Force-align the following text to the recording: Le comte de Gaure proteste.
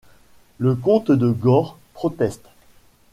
Le 0.57 0.73
comte 0.73 1.11
de 1.11 1.29
Gaure 1.29 1.77
proteste. 1.93 2.47